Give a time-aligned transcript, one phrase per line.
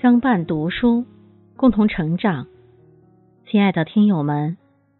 [0.00, 1.04] 相伴读书，
[1.56, 2.46] 共同成长。
[3.46, 4.56] 亲爱的听友们，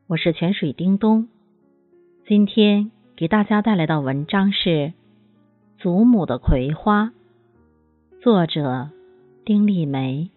[0.09, 1.29] 我是泉水叮咚。
[2.27, 4.69] 今天给大家带来的文章是
[5.79, 7.05] 《祖母的葵花》，
[8.21, 8.91] 作者
[9.45, 10.33] 丁丽梅。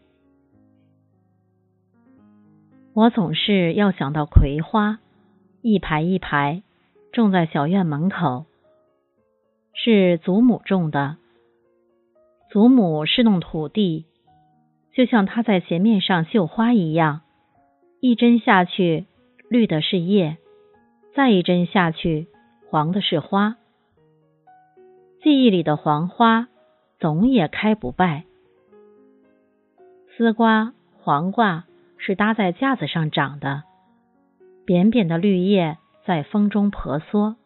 [2.94, 5.00] 我总是要想到葵花，
[5.64, 6.62] 一排一排
[7.12, 8.46] 种在小院门口，
[9.74, 11.18] 是祖母种的。
[12.52, 14.06] 祖母是弄土地。
[14.94, 17.22] 就像它在鞋面上绣花一样，
[18.02, 19.06] 一针下去，
[19.50, 20.38] 绿的是叶；
[21.16, 22.28] 再一针下去，
[22.70, 23.56] 黄的是花。
[25.24, 26.48] 记忆里的黄花，
[27.00, 28.24] 总也开不败。
[30.18, 31.66] 丝瓜、黄瓜
[31.98, 33.64] 是搭在架子上长的，
[34.66, 37.38] 扁扁的绿叶在风中婆娑，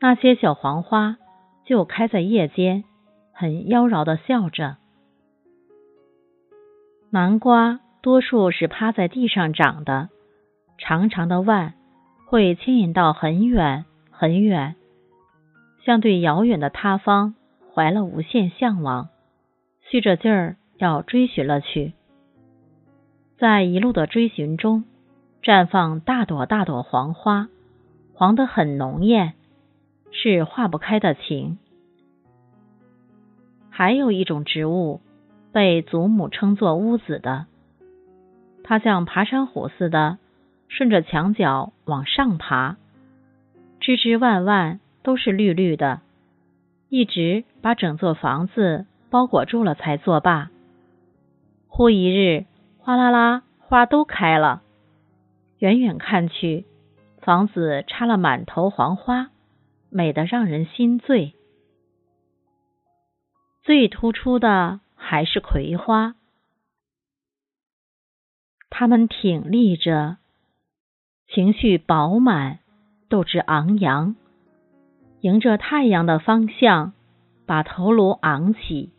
[0.00, 1.16] 那些小黄花
[1.64, 2.84] 就开在叶间，
[3.32, 4.78] 很妖娆的笑着。
[7.14, 10.08] 南瓜多数是趴在地上长的，
[10.78, 11.74] 长长的腕
[12.26, 14.74] 会牵引到很远很远，
[15.84, 17.36] 像对遥远的他方
[17.72, 19.10] 怀了无限向往，
[19.88, 21.92] 蓄着劲儿要追寻了去。
[23.38, 24.82] 在一路的追寻中，
[25.40, 27.46] 绽放大朵大朵黄花，
[28.12, 29.34] 黄得很浓艳，
[30.10, 31.58] 是化不开的情。
[33.70, 35.00] 还有一种植物。
[35.54, 37.46] 被祖母称作屋子的，
[38.64, 40.18] 它像爬山虎似的，
[40.66, 42.76] 顺着墙角往上爬，
[43.78, 46.00] 枝枝蔓蔓都是绿绿的，
[46.88, 50.50] 一直把整座房子包裹住了才作罢。
[51.68, 52.46] 忽一日，
[52.78, 54.62] 哗啦啦，花都开了，
[55.60, 56.64] 远远看去，
[57.20, 59.28] 房子插了满头黄花，
[59.88, 61.32] 美得让人心醉。
[63.62, 64.80] 最突出的。
[65.14, 66.16] 还是葵花，
[68.68, 70.16] 它们挺立着，
[71.28, 72.58] 情绪饱满，
[73.08, 74.16] 斗志昂扬，
[75.20, 76.94] 迎着太阳的方向，
[77.46, 78.90] 把头颅昂起，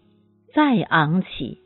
[0.53, 1.59] 再昂起。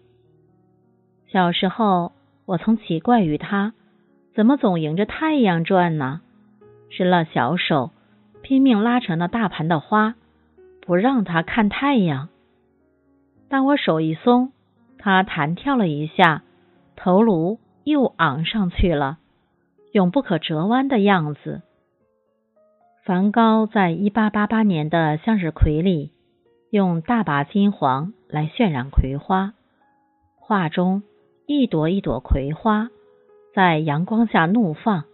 [1.28, 2.14] 小时候，
[2.46, 3.76] 我曾奇怪于它，
[4.34, 6.22] 怎么总迎着太阳转呢？
[6.90, 7.92] 伸了小手，
[8.42, 10.16] 拼命拉成那大盘的花，
[10.81, 12.30] 不让它看太阳。
[13.50, 14.52] 但我手一松，
[14.98, 16.44] 它弹跳了一下，
[16.96, 19.18] 头颅又昂上去了，
[19.92, 21.64] 永不可折弯的样子。
[23.04, 26.12] 梵高在一八八八年的向日葵里，
[26.70, 29.54] 用大把金黄来渲染葵花，
[30.36, 31.02] 画中
[31.48, 32.90] 一朵一朵葵花
[33.56, 35.06] 在阳光下怒放，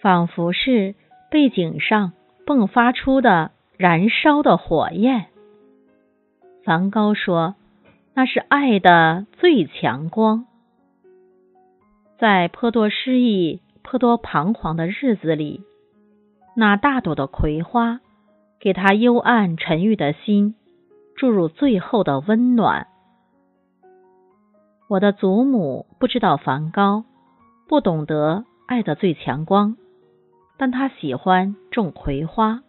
[0.00, 0.96] 仿佛是
[1.30, 2.12] 背景上
[2.44, 5.26] 迸发出的燃烧的火焰。
[6.70, 7.56] 梵高说
[8.14, 10.46] ：“那是爱的最强光。”
[12.16, 15.64] 在颇多失意、颇多彷徨的日子里，
[16.54, 17.98] 那大朵的葵花
[18.60, 20.54] 给他幽暗沉郁的心
[21.16, 22.86] 注入最后的温暖。
[24.88, 27.02] 我的祖母不知道梵高，
[27.66, 29.76] 不懂得爱的最强光，
[30.56, 32.62] 但他喜欢种葵花。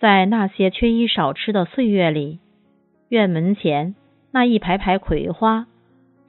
[0.00, 2.40] 在那些缺衣少吃的岁月里，
[3.08, 3.94] 院门前
[4.30, 5.66] 那一排排葵花，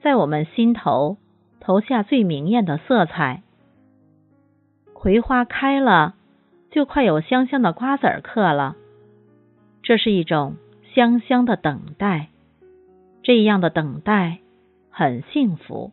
[0.02, 1.18] 在我们心头
[1.60, 3.42] 投下最明艳的色彩。
[4.94, 6.14] 葵花开了，
[6.70, 8.76] 就快有香香的瓜子儿嗑了。
[9.82, 10.56] 这是一种
[10.94, 12.28] 香香的等待，
[13.22, 14.38] 这样的等待
[14.90, 15.92] 很幸福。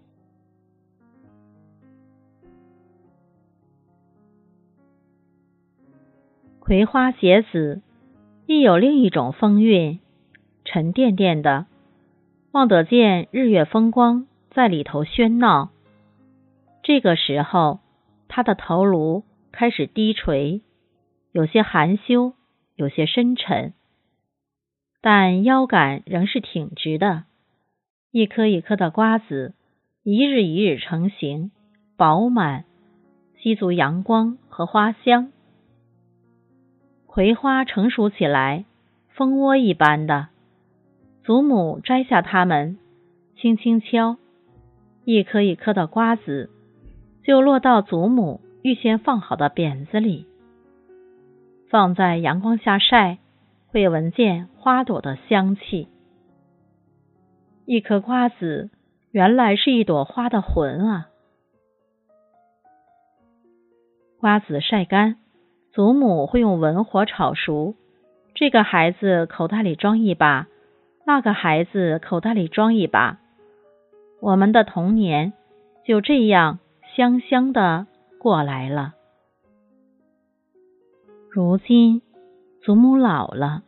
[6.59, 7.81] 葵花结子
[8.45, 9.99] 亦有另一种风韵，
[10.69, 11.65] 沉甸甸的，
[12.51, 15.69] 望得见日月风光在里头喧闹。
[16.83, 17.79] 这个时候，
[18.27, 19.23] 他的头颅
[19.53, 20.59] 开始低垂，
[21.31, 22.33] 有些含羞，
[22.75, 23.71] 有些深沉，
[24.99, 27.23] 但腰杆仍是挺直的。
[28.11, 29.53] 一颗一颗的瓜子，
[30.03, 31.51] 一日一日成型，
[31.95, 32.65] 饱满，
[33.37, 35.31] 吸足阳光和花香。
[37.05, 38.65] 葵花成熟起来，
[39.07, 40.27] 蜂窝一般的。
[41.27, 42.77] 祖母摘下它们，
[43.35, 44.15] 轻轻敲，
[45.03, 46.49] 一颗一颗的瓜子
[47.21, 50.25] 就落到祖母预先放好的扁子里，
[51.69, 53.17] 放在阳光下晒，
[53.67, 55.89] 会闻见花朵的香气。
[57.65, 58.69] 一颗瓜子
[59.11, 61.09] 原来是一朵花的魂啊！
[64.17, 65.17] 瓜子晒干。
[65.73, 67.75] 祖母会用文火炒熟，
[68.33, 70.47] 这个孩子口袋里装一把，
[71.07, 73.19] 那个孩子口袋里装一把，
[74.19, 75.31] 我们的童年
[75.85, 76.59] 就这样
[76.97, 77.87] 香香的
[78.19, 78.93] 过来了。
[81.31, 82.01] 如今
[82.61, 83.63] 祖母老了，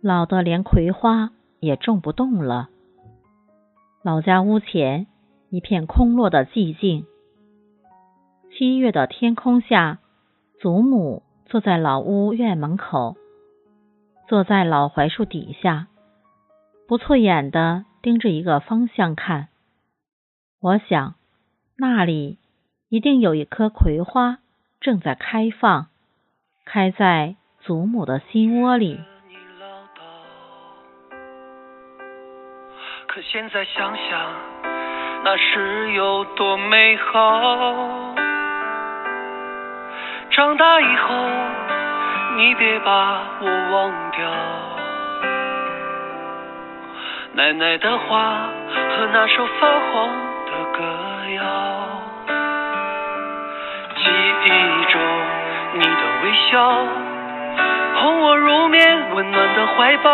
[0.00, 2.68] 老的连葵花也种不动了。
[4.04, 5.08] 老家屋前
[5.50, 7.06] 一片空落的寂静。
[8.56, 9.98] 七月的天空下，
[10.60, 13.16] 祖母坐在老屋院门口，
[14.28, 15.88] 坐在老槐树底下，
[16.88, 19.48] 不错眼的盯着一个方向看。
[20.62, 21.16] 我想，
[21.76, 22.38] 那里
[22.88, 24.38] 一定有一棵葵花
[24.80, 25.88] 正在开放，
[26.64, 28.98] 开在祖母的心窝里。
[33.06, 34.32] 可现在想想，
[35.24, 38.14] 那是有多美好。
[40.30, 41.14] 长大以后，
[42.38, 44.77] 你别把我忘掉。
[47.38, 50.08] 奶奶的话和那首泛黄
[50.44, 50.82] 的歌
[51.36, 51.40] 谣，
[53.94, 54.10] 记
[54.42, 54.48] 忆
[54.90, 55.00] 中
[55.74, 56.84] 你的微笑，
[57.94, 60.10] 哄我入眠温暖的怀抱。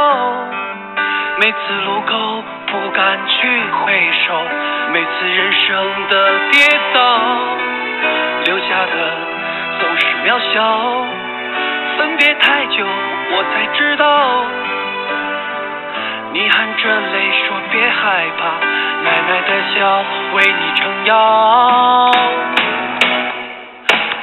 [1.40, 1.56] 每次
[1.86, 4.42] 路口不敢去回首，
[4.92, 6.60] 每次人生的跌
[6.92, 7.20] 倒，
[8.44, 8.92] 留下的。
[9.80, 10.60] 总是渺小，
[11.96, 14.44] 分别太久，我才知道。
[16.84, 18.44] 含着泪说别害怕，
[19.04, 20.04] 奶奶的笑
[20.34, 22.12] 为你撑腰。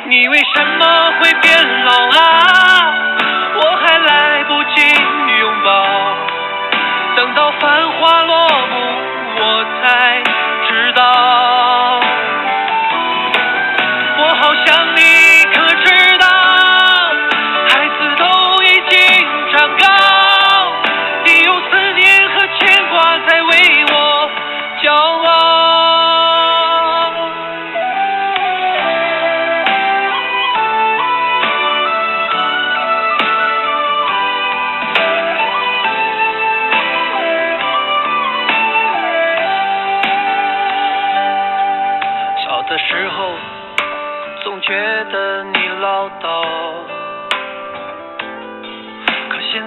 [0.06, 2.94] 你为什么会变老啊？
[3.56, 4.94] 我还来不及
[5.40, 5.70] 拥抱，
[7.16, 8.76] 等到繁华落幕，
[9.40, 10.22] 我才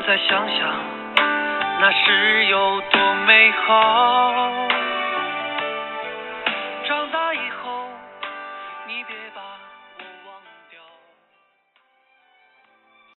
[0.06, 0.68] 再想想，
[1.80, 4.73] 那时有多美好。